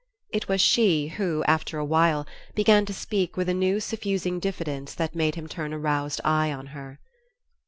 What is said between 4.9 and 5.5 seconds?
that made him